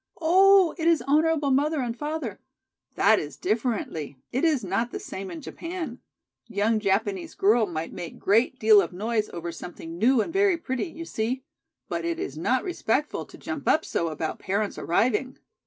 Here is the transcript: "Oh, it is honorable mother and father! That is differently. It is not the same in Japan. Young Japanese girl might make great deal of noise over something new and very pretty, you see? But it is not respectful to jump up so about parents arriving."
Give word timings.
"Oh, 0.19 0.73
it 0.79 0.87
is 0.87 1.03
honorable 1.03 1.51
mother 1.51 1.79
and 1.81 1.95
father! 1.95 2.39
That 2.95 3.19
is 3.19 3.37
differently. 3.37 4.17
It 4.31 4.43
is 4.43 4.63
not 4.63 4.89
the 4.89 4.99
same 4.99 5.29
in 5.29 5.41
Japan. 5.41 5.99
Young 6.47 6.79
Japanese 6.79 7.35
girl 7.35 7.67
might 7.67 7.93
make 7.93 8.17
great 8.17 8.57
deal 8.57 8.81
of 8.81 8.93
noise 8.93 9.29
over 9.29 9.51
something 9.51 9.99
new 9.99 10.19
and 10.19 10.33
very 10.33 10.57
pretty, 10.57 10.87
you 10.89 11.05
see? 11.05 11.43
But 11.87 12.03
it 12.03 12.17
is 12.17 12.35
not 12.35 12.63
respectful 12.63 13.25
to 13.27 13.37
jump 13.37 13.67
up 13.67 13.85
so 13.85 14.07
about 14.07 14.39
parents 14.39 14.79
arriving." 14.79 15.37